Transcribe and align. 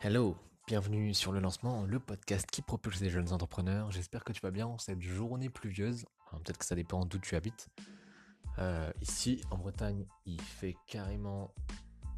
Hello, 0.00 0.36
bienvenue 0.68 1.12
sur 1.12 1.32
le 1.32 1.40
lancement, 1.40 1.82
le 1.82 1.98
podcast 1.98 2.48
qui 2.48 2.62
propulse 2.62 3.00
les 3.00 3.10
jeunes 3.10 3.32
entrepreneurs. 3.32 3.90
J'espère 3.90 4.22
que 4.22 4.32
tu 4.32 4.40
vas 4.40 4.52
bien 4.52 4.64
en 4.64 4.78
cette 4.78 5.02
journée 5.02 5.48
pluvieuse. 5.48 6.06
Peut-être 6.30 6.56
que 6.56 6.64
ça 6.64 6.76
dépend 6.76 7.04
d'où 7.04 7.18
tu 7.18 7.34
habites. 7.34 7.68
Euh, 8.60 8.92
ici, 9.02 9.42
en 9.50 9.58
Bretagne, 9.58 10.06
il 10.24 10.40
fait 10.40 10.76
carrément 10.86 11.52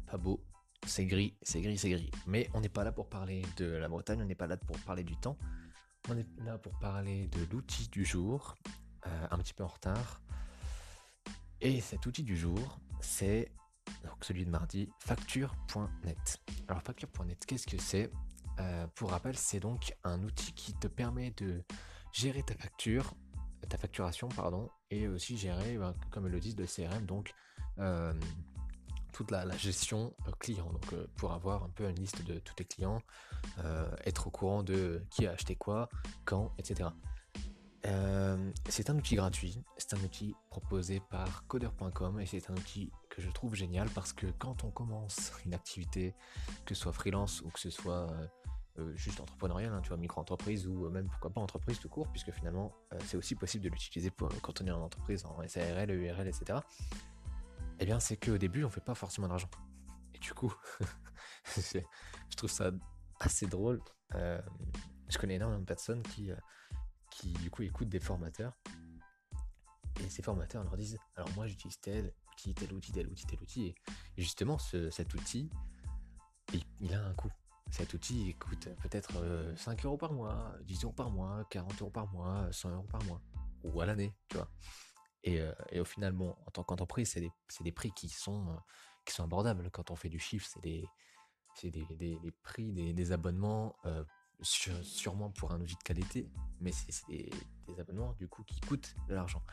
pas 0.05 0.17
beau. 0.17 0.39
C'est 0.85 1.07
gris, 1.07 1.33
c'est 1.41 1.59
gris, 1.61 1.79
c'est 1.79 1.89
gris. 1.89 2.11
Mais 2.27 2.51
on 2.53 2.61
n'est 2.61 2.69
pas 2.69 2.83
là 2.83 2.91
pour 2.91 3.09
parler 3.09 3.41
de 3.57 3.65
la 3.65 3.89
Bretagne, 3.89 4.21
on 4.21 4.25
n'est 4.25 4.35
pas 4.35 4.45
là 4.45 4.57
pour 4.57 4.77
parler 4.81 5.03
du 5.03 5.17
temps. 5.17 5.39
On 6.07 6.15
est 6.15 6.27
là 6.45 6.59
pour 6.59 6.77
parler 6.77 7.29
de 7.29 7.45
l'outil 7.51 7.87
du 7.87 8.05
jour, 8.05 8.57
euh, 9.07 9.27
un 9.31 9.37
petit 9.39 9.55
peu 9.55 9.63
en 9.63 9.67
retard. 9.67 10.21
Et 11.61 11.81
cet 11.81 12.05
outil 12.05 12.21
du 12.21 12.37
jour, 12.37 12.79
c'est 12.99 13.51
donc 14.03 14.23
celui 14.23 14.45
de 14.45 14.49
mardi, 14.49 14.89
facture.net. 14.99 16.41
Alors 16.67 16.81
facture.net, 16.83 17.45
qu'est-ce 17.45 17.67
que 17.67 17.77
c'est? 17.77 18.11
Euh, 18.59 18.87
Pour 18.95 19.11
rappel, 19.11 19.37
c'est 19.37 19.59
donc 19.59 19.95
un 20.03 20.21
outil 20.23 20.53
qui 20.53 20.73
te 20.73 20.87
permet 20.87 21.31
de 21.31 21.63
gérer 22.11 22.43
ta 22.43 22.55
facture, 22.55 23.13
ta 23.69 23.77
facturation, 23.77 24.29
pardon, 24.29 24.69
et 24.89 25.07
aussi 25.07 25.37
gérer, 25.37 25.77
ben, 25.77 25.95
comme 26.09 26.27
le 26.27 26.39
disent, 26.39 26.57
le 26.57 26.65
CRM, 26.65 27.05
donc 27.05 27.33
euh, 27.79 28.13
toute 29.13 29.31
la, 29.31 29.49
gestion 29.57 30.13
euh, 30.27 30.31
client. 30.39 30.71
Donc 30.71 30.93
pour 31.15 31.31
avoir 31.31 31.63
un 31.63 31.69
peu 31.69 31.89
une 31.89 31.95
liste 31.95 32.23
de 32.23 32.39
tous 32.39 32.55
tes 32.55 32.65
clients, 32.65 33.01
être 34.05 34.27
au 34.27 34.29
courant 34.29 34.63
de 34.63 35.03
qui 35.09 35.25
a 35.25 35.31
acheté 35.31 35.55
quoi, 35.55 35.89
quand, 36.25 36.53
etc. 36.57 36.89
C'est 38.69 38.89
un 38.89 38.97
outil 38.97 39.15
gratuit, 39.15 39.63
c'est 39.77 39.95
un 39.95 40.03
outil 40.03 40.35
proposé 40.49 40.99
par 40.99 41.47
coder.com 41.47 42.19
et 42.19 42.25
c'est 42.25 42.49
un 42.49 42.53
outil 42.53 42.91
que 43.11 43.21
je 43.21 43.29
trouve 43.29 43.53
génial 43.55 43.89
parce 43.89 44.13
que 44.13 44.25
quand 44.39 44.63
on 44.63 44.71
commence 44.71 45.33
une 45.45 45.53
activité, 45.53 46.15
que 46.65 46.73
ce 46.73 46.81
soit 46.81 46.93
freelance 46.93 47.41
ou 47.41 47.49
que 47.49 47.59
ce 47.59 47.69
soit 47.69 48.09
euh, 48.09 48.27
euh, 48.79 48.95
juste 48.95 49.19
entrepreneurial, 49.19 49.73
hein, 49.73 49.81
tu 49.83 49.89
vois, 49.89 49.97
micro-entreprise 49.97 50.65
ou 50.65 50.89
même 50.89 51.07
pourquoi 51.09 51.29
pas 51.29 51.41
entreprise 51.41 51.79
tout 51.79 51.89
court, 51.89 52.07
puisque 52.09 52.31
finalement 52.31 52.73
c'est 53.01 53.17
aussi 53.17 53.35
possible 53.35 53.65
de 53.65 53.69
l'utiliser 53.69 54.09
pour 54.09 54.29
quand 54.41 54.61
on 54.61 54.65
est 54.65 54.71
en 54.71 54.81
entreprise, 54.81 55.25
en 55.25 55.45
SARL, 55.47 55.91
EURL, 55.91 56.27
etc. 56.27 56.59
Eh 57.79 57.85
bien, 57.85 57.99
c'est 57.99 58.15
qu'au 58.15 58.37
début, 58.37 58.63
on 58.63 58.69
fait 58.69 58.79
pas 58.79 58.95
forcément 58.95 59.27
d'argent. 59.27 59.49
Et 60.13 60.19
du 60.19 60.33
coup, 60.33 60.53
je 61.57 62.35
trouve 62.37 62.49
ça 62.49 62.71
assez 63.19 63.45
drôle. 63.45 63.81
je 64.13 65.17
connais 65.17 65.35
énormément 65.35 65.59
de 65.59 65.65
personnes 65.65 66.01
qui 66.03 66.31
qui 67.09 67.33
du 67.33 67.51
coup 67.51 67.63
écoutent 67.63 67.89
des 67.89 67.99
formateurs. 67.99 68.53
Et 70.03 70.09
ces 70.09 70.21
formateurs 70.21 70.63
leur 70.63 70.77
disent 70.77 70.97
Alors 71.15 71.29
moi 71.35 71.47
j'utilise 71.47 71.79
tel 71.79 72.13
outil, 72.33 72.53
tel 72.53 72.73
outil, 72.73 72.91
tel 72.91 73.07
outil, 73.07 73.25
tel 73.25 73.41
outil. 73.41 73.65
Et 73.67 73.75
justement, 74.21 74.57
cet 74.57 75.13
outil, 75.13 75.49
il, 76.79 76.93
a 76.93 77.05
un 77.05 77.13
coût. 77.13 77.31
Cet 77.69 77.93
outil 77.93 78.35
coûte 78.35 78.67
peut-être 78.81 79.13
5 79.57 79.79
euh, 79.79 79.87
euros 79.87 79.97
par 79.97 80.11
mois, 80.11 80.53
10 80.63 80.83
euros 80.83 80.93
par 80.93 81.09
mois, 81.09 81.45
40 81.49 81.81
euros 81.81 81.91
par 81.91 82.11
mois, 82.11 82.51
100 82.51 82.71
euros 82.71 82.87
par 82.89 83.03
mois, 83.05 83.21
ou 83.63 83.79
à 83.81 83.85
l'année, 83.85 84.13
tu 84.27 84.37
vois. 84.37 84.49
Et, 85.23 85.39
euh, 85.39 85.53
et, 85.69 85.79
au 85.79 85.85
final, 85.85 86.13
bon, 86.13 86.35
en 86.45 86.51
tant 86.51 86.63
qu'entreprise, 86.63 87.09
c'est 87.09 87.21
des, 87.63 87.71
prix 87.71 87.91
qui 87.91 88.09
sont, 88.09 88.49
euh, 88.49 88.57
qui 89.05 89.13
sont 89.13 89.23
abordables. 89.23 89.69
Quand 89.71 89.91
on 89.91 89.95
fait 89.95 90.09
du 90.09 90.19
chiffre, 90.19 90.47
c'est 90.51 90.61
des, 90.61 90.85
des, 91.63 91.85
des, 91.95 92.31
prix, 92.43 92.71
des, 92.73 93.11
abonnements 93.11 93.75
sûrement 94.41 95.29
pour 95.29 95.51
un 95.51 95.61
outil 95.61 95.75
de 95.75 95.83
qualité, 95.83 96.29
mais 96.59 96.71
c'est 96.71 97.07
des, 97.07 97.29
abonnements 97.79 98.13
du 98.13 98.27
coup 98.27 98.43
qui 98.43 98.59
coûtent 98.59 98.95
de 99.07 99.13
l'argent. 99.13 99.43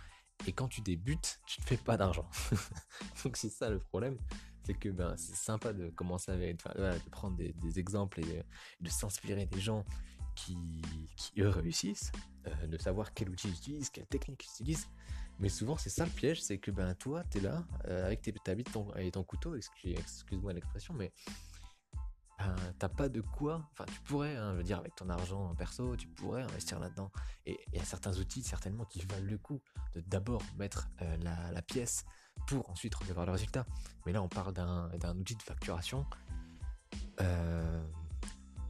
Et 0.46 0.52
quand 0.52 0.68
tu 0.68 0.80
débutes, 0.80 1.40
tu 1.46 1.60
ne 1.60 1.66
fais 1.66 1.76
pas 1.76 1.96
d'argent. 1.96 2.28
Donc 3.24 3.36
c'est 3.36 3.50
ça 3.50 3.68
le 3.70 3.78
problème, 3.78 4.16
c'est 4.64 4.74
que 4.74 4.88
ben, 4.88 5.16
c'est 5.16 5.34
sympa 5.34 5.72
de 5.72 5.88
commencer 5.90 6.30
avec, 6.30 6.58
de 6.58 7.10
prendre 7.10 7.36
des, 7.36 7.78
exemples 7.78 8.20
et 8.20 8.44
de, 8.80 8.88
s'inspirer 8.88 9.46
des 9.46 9.60
gens 9.60 9.84
qui, 10.34 10.56
qui 11.16 11.40
eux 11.40 11.48
réussissent, 11.48 12.12
euh, 12.46 12.66
de 12.66 12.78
savoir 12.78 13.12
quel 13.12 13.30
outil 13.30 13.48
ils 13.48 13.54
utilisent, 13.54 13.90
quelle 13.90 14.06
technique 14.06 14.44
ils 14.44 14.62
utilisent. 14.62 14.88
Mais 15.40 15.48
souvent 15.48 15.76
c'est 15.76 15.90
ça 15.90 16.04
le 16.04 16.10
piège, 16.10 16.42
c'est 16.42 16.58
que 16.58 16.70
ben 16.70 16.94
toi 16.94 17.22
tu 17.30 17.38
es 17.38 17.40
là 17.40 17.64
euh, 17.86 18.06
avec 18.06 18.22
tes, 18.22 18.32
ta 18.32 18.54
bite 18.54 18.70
et 18.96 19.10
ton 19.10 19.22
couteau, 19.22 19.54
excuse-moi 19.56 20.52
l'expression, 20.52 20.94
mais 20.94 21.12
t'as 22.78 22.88
pas 22.88 23.08
de 23.08 23.20
quoi, 23.20 23.68
enfin 23.72 23.84
tu 23.86 24.00
pourrais, 24.02 24.36
hein, 24.36 24.52
je 24.52 24.58
veux 24.58 24.62
dire 24.62 24.78
avec 24.78 24.94
ton 24.94 25.08
argent 25.08 25.54
perso, 25.56 25.96
tu 25.96 26.06
pourrais 26.08 26.42
investir 26.42 26.78
là-dedans. 26.78 27.10
Et 27.46 27.58
il 27.72 27.78
y 27.78 27.80
a 27.80 27.84
certains 27.84 28.16
outils 28.18 28.42
certainement 28.42 28.84
qui 28.84 29.00
valent 29.06 29.26
le 29.26 29.38
coup 29.38 29.60
de 29.94 30.00
d'abord 30.02 30.42
mettre 30.56 30.88
euh, 31.02 31.16
la, 31.18 31.62
pièce 31.62 32.04
pour 32.46 32.70
ensuite 32.70 32.94
recevoir 32.94 33.26
le 33.26 33.32
résultat. 33.32 33.66
Mais 34.06 34.12
là 34.12 34.22
on 34.22 34.28
parle 34.28 34.52
d'un 34.52 35.16
outil 35.16 35.34
de 35.34 35.42
facturation. 35.42 36.06
Euh, 37.20 37.82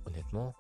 honnêtement, 0.07 0.55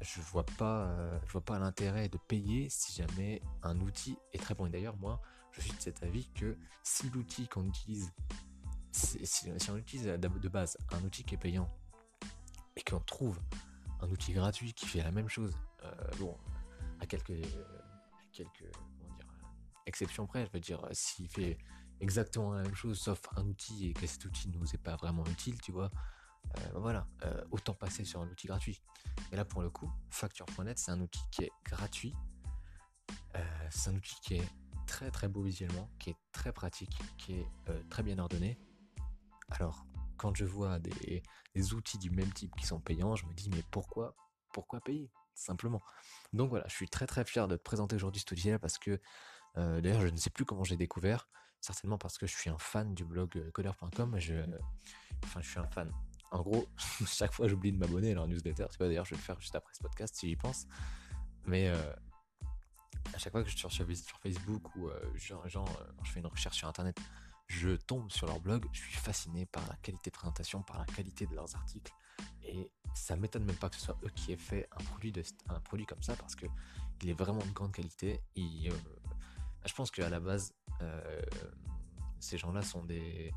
je 0.00 0.20
vois 0.20 0.44
pas, 0.58 0.86
euh, 0.88 1.40
pas 1.46 1.58
l'intérêt 1.60 2.08
de 2.08 2.18
payer 2.18 2.68
si 2.68 3.00
jamais 3.00 3.40
un 3.62 3.80
outil 3.80 4.18
est 4.32 4.38
très 4.38 4.54
bon. 4.54 4.66
Et 4.66 4.70
d'ailleurs 4.70 4.96
moi, 4.96 5.20
je 5.52 5.60
suis 5.60 5.72
de 5.72 5.80
cet 5.80 6.02
avis 6.02 6.28
que 6.34 6.56
si 6.82 7.08
l'outil 7.10 7.46
qu'on 7.46 7.66
utilise 7.66 8.12
si, 8.90 9.50
on 9.70 9.76
utilise 9.76 10.04
de 10.04 10.48
base 10.48 10.76
un 10.90 11.02
outil 11.02 11.24
qui 11.24 11.34
est 11.34 11.38
payant 11.38 11.70
et 12.76 12.82
qu'on 12.82 13.00
trouve 13.00 13.38
un 14.00 14.10
outil 14.10 14.32
gratuit 14.32 14.72
qui 14.74 14.86
fait 14.86 15.02
la 15.02 15.12
même 15.12 15.28
chose, 15.28 15.56
euh, 15.84 15.90
bon, 16.18 16.36
à 17.00 17.06
quelques, 17.06 17.40
quelques 18.32 18.70
exceptions 19.86 20.26
près, 20.26 20.46
je 20.46 20.52
veux 20.52 20.60
dire, 20.60 20.86
s'il 20.92 21.28
fait 21.28 21.58
exactement 22.00 22.52
la 22.52 22.62
même 22.62 22.74
chose 22.74 22.98
sauf 22.98 23.20
un 23.36 23.46
outil 23.46 23.88
et 23.88 23.92
que 23.92 24.06
cet 24.06 24.24
outil 24.24 24.48
ne 24.48 24.58
nous 24.58 24.74
est 24.74 24.82
pas 24.82 24.96
vraiment 24.96 25.24
utile, 25.26 25.60
tu 25.60 25.72
vois, 25.72 25.90
euh, 26.58 26.60
voilà, 26.74 27.06
euh, 27.24 27.44
autant 27.50 27.74
passer 27.74 28.04
sur 28.04 28.20
un 28.20 28.28
outil 28.28 28.48
gratuit. 28.48 28.82
Et 29.30 29.36
là, 29.36 29.44
pour 29.44 29.62
le 29.62 29.70
coup, 29.70 29.90
Facture.net, 30.10 30.78
c'est 30.78 30.90
un 30.90 31.00
outil 31.00 31.22
qui 31.30 31.44
est 31.44 31.52
gratuit, 31.64 32.14
c'est 33.70 33.90
un 33.90 33.94
outil 33.94 34.14
qui 34.20 34.34
est 34.34 34.48
très 34.86 35.10
très 35.10 35.28
beau 35.28 35.42
visuellement, 35.42 35.90
qui 35.98 36.10
est 36.10 36.16
très 36.32 36.52
pratique, 36.52 36.94
qui 37.16 37.34
est 37.34 37.46
très 37.88 38.02
bien 38.02 38.18
ordonné. 38.18 38.58
Alors, 39.48 39.86
quand 40.22 40.36
je 40.36 40.44
vois 40.44 40.78
des, 40.78 41.74
outils 41.74 41.98
du 41.98 42.10
même 42.10 42.32
type 42.32 42.54
qui 42.56 42.64
sont 42.64 42.80
payants, 42.80 43.16
je 43.16 43.26
me 43.26 43.34
dis 43.34 43.50
mais 43.50 43.64
pourquoi 43.72 44.14
pourquoi 44.52 44.80
payer 44.80 45.10
simplement? 45.34 45.82
Donc 46.32 46.50
voilà, 46.50 46.64
je 46.68 46.74
suis 46.74 46.88
très 46.88 47.06
très 47.06 47.24
fier 47.24 47.48
de 47.48 47.56
te 47.56 47.62
présenter 47.62 47.96
aujourd'hui 47.96 48.20
cet 48.20 48.30
outil-là 48.30 48.60
parce 48.60 48.78
que 48.78 49.00
euh, 49.56 49.80
d'ailleurs 49.80 50.00
je 50.00 50.06
ne 50.06 50.16
sais 50.16 50.30
plus 50.30 50.44
comment 50.44 50.62
j'ai 50.62 50.76
découvert, 50.76 51.28
certainement 51.60 51.98
parce 51.98 52.18
que 52.18 52.28
je 52.28 52.36
suis 52.36 52.50
un 52.50 52.58
fan 52.58 52.94
du 52.94 53.04
blog 53.04 53.36
euh, 53.36 53.50
coder.com, 53.50 54.14
je 54.18 54.34
enfin 55.24 55.40
je 55.40 55.50
suis 55.50 55.58
un 55.58 55.66
fan. 55.66 55.90
En 56.30 56.40
gros, 56.42 56.68
chaque 57.06 57.32
fois 57.32 57.48
j'oublie 57.48 57.72
de 57.72 57.78
m'abonner 57.78 58.12
à 58.12 58.14
leur 58.14 58.28
newsletter, 58.28 58.66
c'est 58.70 58.78
pas 58.78 58.86
d'ailleurs 58.86 59.04
je 59.04 59.10
vais 59.10 59.16
le 59.16 59.22
faire 59.22 59.40
juste 59.40 59.56
après 59.56 59.74
ce 59.74 59.80
podcast 59.82 60.14
si 60.14 60.28
j'y 60.28 60.36
pense. 60.36 60.68
Mais 61.46 61.66
euh, 61.68 61.92
à 63.12 63.18
chaque 63.18 63.32
fois 63.32 63.42
que 63.42 63.48
je 63.48 63.56
suis 63.56 63.68
sur, 63.68 64.20
Facebook 64.20 64.76
ou 64.76 64.88
genre, 65.16 65.48
genre 65.48 65.86
je 66.04 66.12
fais 66.12 66.20
une 66.20 66.26
recherche 66.26 66.58
sur 66.58 66.68
internet, 66.68 66.96
je 67.52 67.76
tombe 67.76 68.10
sur 68.10 68.26
leur 68.26 68.40
blog, 68.40 68.66
je 68.72 68.80
suis 68.80 68.96
fasciné 68.96 69.44
par 69.44 69.66
la 69.68 69.76
qualité 69.76 70.08
de 70.10 70.14
présentation, 70.14 70.62
par 70.62 70.78
la 70.78 70.86
qualité 70.86 71.26
de 71.26 71.34
leurs 71.34 71.54
articles. 71.54 71.92
Et 72.42 72.70
ça 72.94 73.14
m'étonne 73.14 73.44
même 73.44 73.56
pas 73.56 73.68
que 73.68 73.76
ce 73.76 73.82
soit 73.82 73.98
eux 74.04 74.10
qui 74.14 74.32
aient 74.32 74.38
fait 74.38 74.68
un 74.70 75.60
produit, 75.60 75.86
comme 75.86 76.02
ça 76.02 76.16
parce 76.16 76.34
que 76.34 76.46
il 77.02 77.10
est 77.10 77.14
vraiment 77.14 77.44
de 77.44 77.50
grande 77.50 77.72
qualité. 77.72 78.22
Euh, 78.38 78.70
je 79.66 79.74
pense 79.74 79.90
qu'à 79.90 80.08
la 80.08 80.18
base, 80.18 80.54
euh, 80.80 81.22
ces 82.20 82.38
gens-là 82.38 82.62
sont 82.62 82.84
des. 82.84 83.32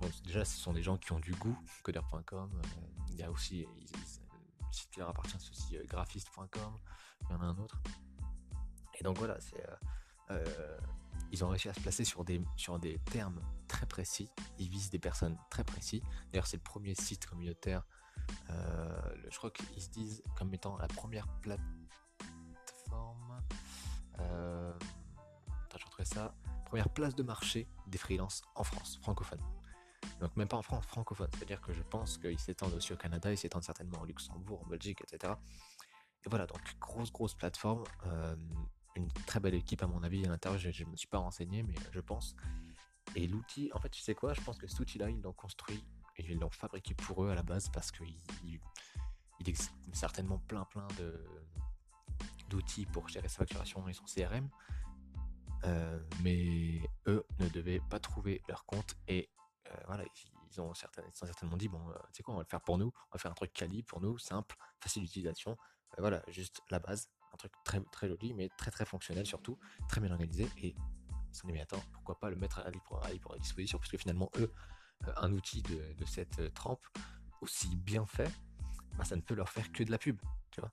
Bon, 0.00 0.10
déjà, 0.24 0.44
ce 0.44 0.56
sont 0.56 0.72
des 0.72 0.82
gens 0.82 0.96
qui 0.96 1.12
ont 1.12 1.20
du 1.20 1.32
goût, 1.32 1.56
coder.com. 1.84 2.50
Euh, 2.52 2.68
il 3.10 3.16
y 3.16 3.22
a 3.22 3.30
aussi. 3.30 3.64
le 3.64 4.72
site 4.72 4.90
qui 4.90 4.98
leur 4.98 5.10
appartient, 5.10 5.36
c'est 5.38 5.50
aussi 5.50 5.86
graphiste.com. 5.86 6.78
Il 7.22 7.32
y 7.32 7.34
en 7.34 7.40
a 7.42 7.44
un 7.44 7.58
autre. 7.58 7.80
Et 8.98 9.04
donc 9.04 9.18
voilà, 9.18 9.38
c'est 9.40 9.64
ils 11.32 11.44
ont 11.44 11.48
réussi 11.48 11.68
à 11.70 11.74
se 11.74 11.80
placer 11.80 12.04
sur 12.04 12.24
des, 12.24 12.40
sur 12.56 12.78
des 12.78 12.98
termes 13.10 13.40
très 13.66 13.86
précis. 13.86 14.30
Ils 14.58 14.68
visent 14.68 14.90
des 14.90 14.98
personnes 14.98 15.36
très 15.50 15.64
précis. 15.64 16.02
D'ailleurs, 16.30 16.46
c'est 16.46 16.58
le 16.58 16.62
premier 16.62 16.94
site 16.94 17.26
communautaire. 17.26 17.84
Euh, 18.50 19.14
je 19.30 19.36
crois 19.38 19.50
qu'ils 19.50 19.82
se 19.82 19.88
disent 19.88 20.22
comme 20.36 20.52
étant 20.52 20.76
la 20.76 20.88
première 20.88 21.26
plateforme. 21.40 21.64
Euh, 24.20 24.72
attends, 25.64 25.78
je 25.98 26.04
ça. 26.04 26.34
Première 26.66 26.90
place 26.90 27.14
de 27.14 27.22
marché 27.22 27.66
des 27.86 27.98
freelances 27.98 28.42
en 28.54 28.64
France, 28.64 28.98
francophone. 29.02 29.40
Donc 30.20 30.36
même 30.36 30.48
pas 30.48 30.58
en 30.58 30.62
France, 30.62 30.84
francophone. 30.86 31.28
C'est-à-dire 31.34 31.60
que 31.62 31.72
je 31.72 31.82
pense 31.82 32.18
qu'ils 32.18 32.38
s'étendent 32.38 32.74
aussi 32.74 32.92
au 32.92 32.96
Canada, 32.96 33.32
ils 33.32 33.38
s'étendent 33.38 33.64
certainement 33.64 34.00
au 34.02 34.04
Luxembourg, 34.04 34.62
en 34.64 34.68
Belgique, 34.68 35.00
etc. 35.02 35.32
Et 36.24 36.28
voilà, 36.28 36.46
donc 36.46 36.60
grosse, 36.78 37.10
grosse 37.10 37.34
plateforme. 37.34 37.84
Euh, 38.06 38.36
une 38.96 39.08
très 39.26 39.40
belle 39.40 39.54
équipe 39.54 39.82
à 39.82 39.86
mon 39.86 40.02
avis 40.02 40.24
à 40.24 40.28
l'intérieur. 40.28 40.60
Je 40.60 40.84
ne 40.84 40.90
me 40.90 40.96
suis 40.96 41.08
pas 41.08 41.18
renseigné, 41.18 41.62
mais 41.62 41.74
je 41.90 42.00
pense. 42.00 42.36
Et 43.14 43.26
l'outil, 43.26 43.70
en 43.74 43.78
fait, 43.78 43.90
tu 43.90 44.00
sais 44.00 44.14
quoi? 44.14 44.32
Je 44.34 44.40
pense 44.40 44.58
que 44.58 44.66
cet 44.66 44.78
outil-là, 44.80 45.10
ils 45.10 45.20
l'ont 45.20 45.32
construit 45.32 45.84
et 46.16 46.24
ils 46.28 46.38
l'ont 46.38 46.50
fabriqué 46.50 46.94
pour 46.94 47.24
eux 47.24 47.30
à 47.30 47.34
la 47.34 47.42
base 47.42 47.68
parce 47.70 47.90
qu'il 47.90 48.14
il, 48.44 48.60
existe 49.48 49.72
certainement 49.92 50.38
plein 50.38 50.64
plein 50.66 50.86
de 50.98 51.26
d'outils 52.48 52.86
pour 52.86 53.08
gérer 53.08 53.28
sa 53.28 53.38
facturation 53.38 53.88
et 53.88 53.92
son 53.92 54.04
CRM. 54.04 54.48
Euh, 55.64 56.00
mais 56.22 56.80
eux 57.06 57.24
ne 57.38 57.48
devaient 57.48 57.80
pas 57.88 57.98
trouver 57.98 58.42
leur 58.48 58.64
compte 58.66 58.96
et 59.08 59.28
euh, 59.68 59.76
voilà, 59.86 60.04
ils 60.50 60.60
ont 60.60 60.74
certainement 60.74 61.56
dit, 61.56 61.68
bon, 61.68 61.80
tu 62.12 62.18
sais 62.18 62.22
quoi, 62.22 62.34
on 62.34 62.36
va 62.36 62.42
le 62.42 62.48
faire 62.48 62.60
pour 62.60 62.78
nous, 62.78 62.92
on 62.94 63.12
va 63.12 63.18
faire 63.18 63.30
un 63.30 63.34
truc 63.34 63.52
quali 63.52 63.82
pour 63.82 64.00
nous, 64.00 64.18
simple, 64.18 64.56
facile 64.80 65.02
d'utilisation, 65.04 65.56
voilà, 65.98 66.22
juste 66.28 66.62
la 66.70 66.78
base, 66.78 67.08
un 67.32 67.36
truc 67.36 67.52
très, 67.64 67.80
très 67.92 68.08
joli, 68.08 68.34
mais 68.34 68.48
très 68.56 68.70
très 68.70 68.84
fonctionnel 68.84 69.26
surtout, 69.26 69.58
très 69.88 70.00
bien 70.00 70.10
organisé, 70.10 70.48
et 70.58 70.74
ça 71.32 71.46
dit, 71.46 71.52
mais 71.52 71.60
attends, 71.60 71.82
pourquoi 71.92 72.18
pas 72.18 72.30
le 72.30 72.36
mettre 72.36 72.58
à 72.60 72.70
libre, 72.70 73.00
à 73.02 73.38
disposition, 73.38 73.78
puisque 73.78 73.98
finalement, 73.98 74.30
eux, 74.38 74.52
un 75.16 75.32
outil 75.32 75.62
de, 75.62 76.04
cette 76.06 76.52
trempe, 76.54 76.84
aussi 77.40 77.74
bien 77.76 78.06
fait, 78.06 78.30
bah, 78.96 79.04
ça 79.04 79.16
ne 79.16 79.22
peut 79.22 79.34
leur 79.34 79.48
faire 79.48 79.72
que 79.72 79.82
de 79.82 79.90
la 79.90 79.98
pub, 79.98 80.20
vois? 80.58 80.70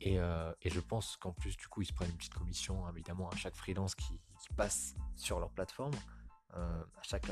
Et, 0.00 0.18
je 0.70 0.80
pense 0.80 1.16
qu'en 1.16 1.32
plus, 1.32 1.56
du 1.56 1.68
coup, 1.68 1.82
ils 1.82 1.86
se 1.86 1.92
prennent 1.92 2.10
une 2.10 2.16
petite 2.16 2.34
commission, 2.34 2.88
évidemment, 2.90 3.30
à 3.30 3.36
chaque 3.36 3.56
freelance 3.56 3.94
qui, 3.94 4.20
passe 4.56 4.94
sur 5.16 5.40
leur 5.40 5.50
plateforme, 5.50 5.94
à 6.52 7.02
chaque 7.02 7.26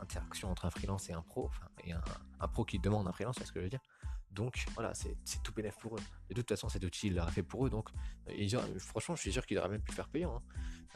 interaction 0.00 0.50
entre 0.50 0.66
un 0.66 0.70
freelance 0.70 1.08
et 1.08 1.12
un 1.12 1.22
pro, 1.22 1.50
et 1.84 1.92
un, 1.92 2.48
pro 2.48 2.64
qui 2.64 2.78
demande 2.78 3.08
un 3.08 3.12
freelance, 3.12 3.36
c'est 3.38 3.46
ce 3.46 3.52
que 3.52 3.60
je 3.60 3.64
veux 3.64 3.70
dire? 3.70 3.80
Donc 4.38 4.64
voilà, 4.74 4.94
c'est 4.94 5.16
tout 5.42 5.52
bénéf 5.52 5.76
pour 5.78 5.96
eux. 5.96 6.00
De 6.28 6.34
toute 6.34 6.48
façon, 6.48 6.68
cet 6.68 6.84
outil, 6.84 7.08
il 7.08 7.14
l'a 7.14 7.26
fait 7.26 7.42
pour 7.42 7.66
eux. 7.66 7.70
Donc, 7.70 7.88
franchement, 8.78 9.16
je 9.16 9.22
suis 9.22 9.32
sûr 9.32 9.44
qu'il 9.44 9.58
aurait 9.58 9.68
même 9.68 9.82
pu 9.82 9.92
faire 9.92 10.08
payant. 10.08 10.40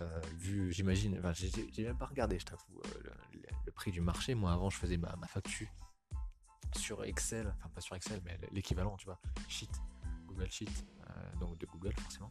Hein. 0.01 0.07
vu, 0.39 0.73
j'imagine, 0.73 1.21
j'ai 1.73 1.85
même 1.85 1.99
pas 1.99 2.07
regardé, 2.07 2.39
je 2.39 2.45
t'avoue, 2.45 2.81
le, 3.67 3.73
prix 3.73 3.91
du 3.91 4.01
marché. 4.01 4.37
Moi, 4.37 4.53
avant, 4.53 4.71
je 4.71 4.79
faisais 4.79 4.97
ma, 4.97 5.17
facture 5.27 5.67
sur 6.77 7.03
Excel, 7.03 7.53
enfin 7.59 7.69
pas 7.69 7.81
sur 7.81 7.97
Excel, 7.97 8.21
mais 8.25 8.39
l'équivalent, 8.53 8.97
tu 8.97 9.07
vois, 9.07 9.21
Sheet, 9.49 9.73
Google 10.27 10.51
Sheet, 10.51 10.71
euh, 11.11 11.37
donc 11.41 11.59
de 11.59 11.67
Google 11.67 11.93
forcément. 11.99 12.31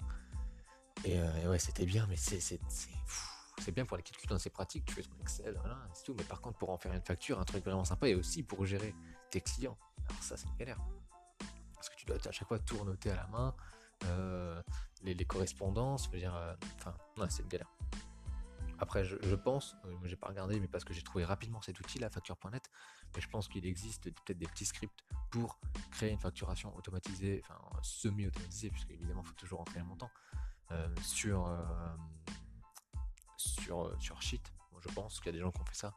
Euh, 1.07 1.43
et, 1.43 1.47
ouais, 1.47 1.59
c'était 1.59 1.85
bien, 1.85 2.07
mais 2.07 2.15
c'est 2.15 2.39
c'est 2.39 3.71
bien 3.71 3.85
pour 3.85 3.97
les 3.97 4.03
calculs, 4.03 4.39
c'est 4.39 4.49
pratique, 4.49 4.85
tu 4.85 4.95
fais 4.95 5.03
ton 5.03 5.19
Excel, 5.19 5.55
voilà, 5.59 5.77
c'est 5.93 6.05
tout. 6.05 6.15
Mais 6.17 6.23
par 6.23 6.41
contre, 6.41 6.57
pour 6.57 6.71
en 6.71 6.77
faire 6.77 6.93
une 6.93 7.01
facture, 7.01 7.39
un 7.39 7.43
truc 7.43 7.63
vraiment 7.63 7.85
sympa, 7.85 8.07
et 8.07 8.15
aussi 8.15 8.41
pour 8.41 8.65
gérer 8.65 8.95
tes 9.29 9.41
clients, 9.41 9.77
alors 10.09 10.23
ça, 10.23 10.37
c'est 10.37 10.47
une 10.47 10.55
galère. 10.55 10.79
Parce 11.81 11.89
que 11.89 11.95
tu 11.95 12.05
dois 12.05 12.17
à 12.23 12.31
chaque 12.31 12.47
fois 12.47 12.59
tout 12.59 12.83
noter 12.85 13.09
à 13.09 13.15
la 13.15 13.27
main, 13.27 13.55
euh, 14.05 14.61
les, 15.01 15.25
correspondances, 15.25 16.11
dire, 16.11 16.33
enfin, 16.77 16.95
c'est 17.27 17.41
une 17.41 17.49
galère. 17.49 17.71
Après, 18.81 19.03
je, 19.03 19.35
pense, 19.35 19.75
moi 19.83 20.07
j'ai 20.07 20.15
pas 20.15 20.27
regardé, 20.27 20.59
mais 20.59 20.67
parce 20.67 20.83
que 20.83 20.91
j'ai 20.91 21.03
trouvé 21.03 21.23
rapidement 21.23 21.61
cet 21.61 21.79
outil, 21.79 21.99
la 21.99 22.09
facture.net, 22.09 22.63
mais 23.15 23.21
je 23.21 23.29
pense 23.29 23.47
qu'il 23.47 23.65
existe 23.67 24.05
peut-être 24.05 24.39
des 24.39 24.47
petits 24.47 24.65
scripts 24.65 25.01
pour 25.29 25.59
créer 25.91 26.09
une 26.09 26.19
facturation 26.19 26.75
automatisée, 26.75 27.43
enfin 27.43 27.59
semi-automatisée, 27.83 28.71
puisque 28.71 28.89
évidemment 28.89 29.21
il 29.23 29.27
faut 29.27 29.35
toujours 29.35 29.59
rentrer 29.59 29.79
un 29.79 29.83
montant, 29.83 30.09
euh, 30.71 30.87
sur, 31.03 31.45
euh, 31.47 31.57
sur, 33.37 33.85
euh, 33.85 33.95
sur 33.99 34.19
Sheet. 34.21 34.41
je 34.79 34.93
pense 34.93 35.19
qu'il 35.19 35.27
y 35.27 35.29
a 35.29 35.33
des 35.33 35.41
gens 35.41 35.51
qui 35.51 35.61
ont 35.61 35.65
fait 35.65 35.75
ça, 35.75 35.93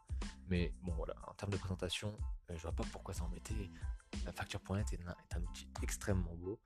mais 0.49 0.75
bon 0.83 0.93
voilà, 0.93 1.15
en 1.27 1.33
termes 1.33 1.53
de 1.53 1.57
présentation, 1.59 2.15
je 2.51 2.61
vois 2.61 2.73
pas 2.73 2.85
pourquoi 2.93 3.15
ça 3.15 3.25
embêtait. 3.25 3.71
Facture.net 4.33 4.93
est, 4.93 5.01
un 5.35 5.43
outil 5.43 5.69
extrêmement 5.83 6.35
beau. 6.35 6.61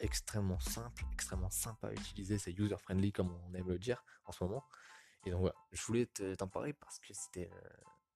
extrêmement 0.00 0.60
simple, 0.60 1.04
extrêmement 1.12 1.50
sympa 1.50 1.88
à 1.88 1.92
utiliser, 1.92 2.38
c'est 2.38 2.52
user-friendly 2.52 3.12
comme 3.12 3.30
on 3.46 3.54
aime 3.54 3.68
le 3.68 3.78
dire 3.78 4.04
en 4.24 4.32
ce 4.32 4.42
moment. 4.44 4.64
Et 5.24 5.30
donc 5.30 5.40
voilà, 5.40 5.56
je 5.72 5.82
voulais 5.84 6.06
t'en 6.06 6.48
parler 6.48 6.72
parce 6.72 6.98
que 7.00 7.12
c'était, 7.12 7.50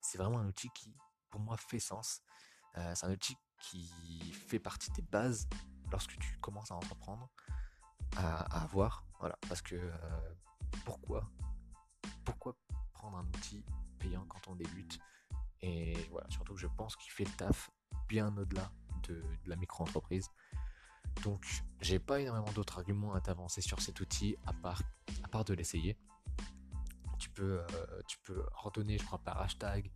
c'est 0.00 0.16
vraiment 0.16 0.38
un 0.38 0.46
outil 0.46 0.70
qui, 0.70 0.94
pour 1.28 1.40
moi, 1.40 1.56
fait 1.56 1.80
sens. 1.80 2.22
c'est 2.74 3.04
un 3.04 3.12
outil 3.12 3.36
qui 3.60 4.32
fait 4.32 4.58
partie 4.58 4.90
des 4.92 5.02
bases 5.02 5.48
lorsque 5.90 6.16
tu 6.18 6.38
commences 6.38 6.70
à 6.70 6.76
entreprendre, 6.76 7.28
à, 8.16 8.62
avoir. 8.62 9.04
Voilà, 9.18 9.36
parce 9.48 9.60
que 9.62 9.92
pourquoi, 10.84 11.28
pourquoi 12.24 12.56
prendre 12.92 13.18
un 13.18 13.26
outil 13.26 13.64
payant 13.98 14.24
quand 14.26 14.48
on 14.48 14.54
débute? 14.54 14.98
Et 15.60 15.94
voilà, 16.10 16.28
surtout 16.30 16.54
que 16.54 16.60
je 16.60 16.68
pense 16.68 16.96
qu'il 16.96 17.12
fait 17.12 17.24
le 17.24 17.32
taf 17.32 17.70
bien 18.10 18.36
au-delà 18.36 18.70
de, 19.08 19.14
de 19.14 19.48
la 19.48 19.56
micro-entreprise. 19.56 20.28
Donc, 21.24 21.44
j'ai 21.80 21.98
pas 21.98 22.20
énormément 22.20 22.52
d'autres 22.52 22.78
arguments 22.78 23.14
à 23.14 23.20
t'avancer 23.20 23.62
sur 23.62 23.80
cet 23.80 24.00
outil 24.00 24.36
à 24.46 24.52
part, 24.52 24.82
à 25.22 25.28
part 25.28 25.44
de 25.44 25.54
l'essayer. 25.54 25.96
Euh, 27.40 27.66
tu 28.06 28.18
peux 28.18 28.44
ordonner, 28.62 28.98
je 28.98 29.04
crois, 29.04 29.18
par 29.18 29.40
hashtag. 29.40 29.90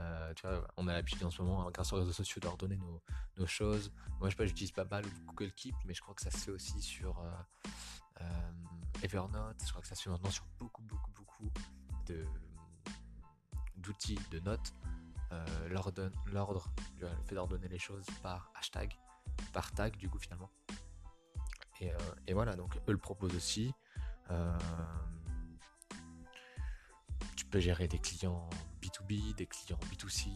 Euh, 0.00 0.32
tu 0.34 0.46
vois, 0.46 0.66
on 0.76 0.86
a 0.88 0.92
l'habitude 0.92 1.24
en 1.24 1.30
ce 1.30 1.42
moment, 1.42 1.68
grâce 1.70 1.92
aux 1.92 1.96
réseaux 1.96 2.12
sociaux, 2.12 2.40
d'ordonner 2.40 2.76
nos, 2.76 3.02
nos, 3.38 3.46
choses. 3.46 3.92
Moi, 4.20 4.28
je 4.28 4.30
sais 4.30 4.36
pas, 4.36 4.46
j'utilise 4.46 4.72
pas 4.72 4.84
mal 4.84 5.04
Google 5.26 5.52
Keep, 5.52 5.74
mais 5.84 5.94
je 5.94 6.00
crois 6.00 6.14
que 6.14 6.22
ça 6.22 6.30
se 6.30 6.38
fait 6.38 6.50
aussi 6.50 6.80
sur 6.80 7.18
euh, 8.20 8.24
Evernote. 9.02 9.56
Je 9.64 9.70
crois 9.70 9.82
que 9.82 9.88
ça 9.88 9.94
se 9.94 10.02
fait 10.02 10.10
maintenant 10.10 10.30
sur 10.30 10.46
beaucoup, 10.58 10.82
beaucoup, 10.82 11.10
beaucoup 11.10 11.50
d'outils 13.76 14.18
de 14.30 14.40
notes. 14.40 14.72
L'ordre, 15.68 16.70
le 16.98 17.08
fait 17.24 17.34
d'ordonner 17.34 17.68
les 17.68 17.78
choses 17.78 18.06
par 18.22 18.50
hashtag, 18.54 18.96
par 19.52 19.72
tag, 19.72 19.96
du 19.96 20.08
coup, 20.08 20.18
finalement. 20.18 20.50
Et, 21.80 21.90
et 22.26 22.32
voilà, 22.32 22.54
donc 22.54 22.76
eux 22.88 22.92
le 22.92 22.98
proposent 22.98 23.34
aussi 23.34 23.74
peux 27.52 27.60
gérer 27.60 27.86
des 27.86 27.98
clients 27.98 28.48
B2B, 28.80 29.34
des 29.34 29.46
clients 29.46 29.78
B2C. 29.90 30.30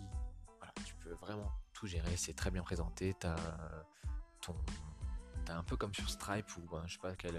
Voilà, 0.59 0.73
tu 0.85 0.95
peux 0.97 1.15
vraiment 1.15 1.51
tout 1.73 1.87
gérer, 1.87 2.15
c'est 2.15 2.35
très 2.35 2.51
bien 2.51 2.63
présenté. 2.63 3.15
Tu 3.19 3.27
as, 3.27 3.37
ton, 4.43 4.55
un 5.49 5.63
peu 5.63 5.77
comme 5.77 5.95
sur 5.95 6.09
Stripe 6.11 6.55
ou 6.59 6.61
ben, 6.71 6.87
je 6.87 6.93
sais 6.93 6.99
pas 7.01 7.17
quel, 7.17 7.35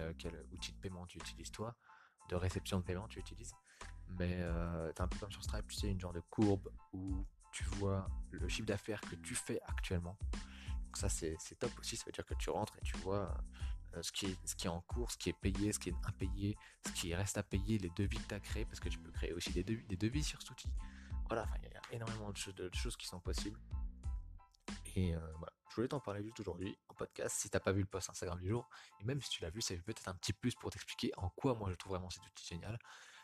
outil 0.52 0.72
de 0.72 0.78
paiement 0.80 1.06
tu 1.06 1.20
utilises 1.20 1.52
toi, 1.52 1.76
de 2.30 2.36
réception 2.36 2.80
de 2.80 2.86
paiement 2.86 3.08
tu 3.08 3.20
utilises. 3.20 3.54
Mais 4.18 4.38
euh, 4.40 4.92
tu 4.96 5.02
as 5.02 5.06
un 5.06 5.08
peu 5.08 5.20
comme 5.20 5.32
sur 5.32 5.44
Stripe, 5.44 5.68
tu 5.68 5.76
sais, 5.76 5.92
une 5.92 6.00
genre 6.00 6.14
de 6.14 6.22
courbe 6.22 6.72
où 6.92 7.24
tu 7.58 7.64
vois 7.64 8.08
le 8.30 8.48
chiffre 8.48 8.68
d'affaires 8.68 9.02
que 9.02 9.16
tu 9.16 9.34
fais 9.34 9.60
actuellement. 9.66 10.18
Donc 10.86 10.98
ça 10.98 11.10
c'est 11.10 11.38
top 11.58 11.72
aussi, 11.80 11.98
ça 11.98 12.06
veut 12.06 12.12
dire 12.12 12.26
que 12.26 12.36
tu 12.36 12.52
rentres 12.52 12.78
et 12.78 12.82
tu 12.84 12.96
vois 12.98 13.36
euh, 13.96 14.04
ce, 14.04 14.12
qui 14.12 14.28
est, 14.28 14.38
ce 14.46 14.56
qui 14.56 14.68
est 14.68 14.70
en 14.70 14.82
cours, 14.82 15.10
ce 15.12 15.18
qui 15.18 15.30
est 15.30 15.40
payé, 15.42 15.74
ce 15.74 15.80
qui 15.80 15.90
est 15.90 15.96
impayé, 16.06 16.56
ce 16.86 16.92
qui 16.92 17.16
reste 17.16 17.38
à 17.38 17.44
payer, 17.44 17.80
les 17.80 17.90
devis 17.96 18.20
que 18.20 18.28
tu 18.28 18.36
as 18.36 18.40
créés, 18.40 18.66
parce 18.66 18.80
que 18.80 18.90
tu 18.90 19.00
peux 19.00 19.12
créer 19.12 19.34
aussi 19.34 19.52
des 19.52 19.64
devis, 19.64 19.86
des 19.88 19.98
devis 19.98 20.24
sur 20.24 20.40
cet 20.40 20.52
outil. 20.52 20.70
Voilà, 21.30 21.48
il 21.64 21.64
y 21.64 21.76
a 21.76 21.82
énormément 21.96 22.32
de, 22.32 22.70
choses 22.74 22.96
qui 22.96 23.08
sont 23.08 23.20
possibles. 23.20 23.60
Et 24.96 25.16
euh, 25.16 25.20
voilà, 25.38 25.54
je 25.70 25.76
voulais 25.76 25.88
t'en 25.88 26.00
parler 26.00 26.24
juste 26.24 26.40
aujourd'hui 26.40 26.78
en 26.90 26.94
podcast. 26.94 27.38
Si 27.40 27.50
t'as 27.50 27.60
pas 27.60 27.72
vu 27.72 27.82
le 27.82 27.88
post 27.88 28.10
Instagram 28.10 28.40
du 28.40 28.50
jour, 28.50 28.70
et 29.00 29.04
même 29.04 29.20
si 29.22 29.30
tu 29.30 29.42
l'as 29.42 29.50
vu, 29.50 29.62
ça 29.62 29.76
fait 29.76 29.82
peut-être 29.82 30.08
un 30.08 30.14
petit 30.14 30.34
plus 30.34 30.54
pour 30.54 30.70
t'expliquer 30.70 31.12
en 31.18 31.30
quoi 31.30 31.56
moi 31.56 31.70
je 31.72 31.76
trouve 31.76 31.94
vraiment 31.94 32.10
cet 32.10 32.24
outil 32.26 32.46
génial. 32.46 32.78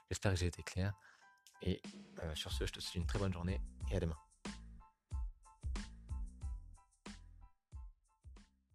J'espère 0.10 0.34
que 0.34 0.40
j'ai 0.40 0.48
été 0.48 0.64
clair. 0.64 0.94
Et 1.66 1.82
euh, 2.22 2.36
sur 2.36 2.52
ce, 2.52 2.66
je 2.66 2.74
te 2.74 2.80
souhaite 2.80 2.96
une 2.96 3.06
très 3.06 3.20
bonne 3.20 3.34
journée 3.34 3.62
et 3.92 3.96
à 3.96 4.00
demain. 4.00 4.18